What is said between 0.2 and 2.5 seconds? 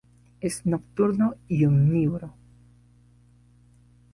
Es nocturno y omnívoro.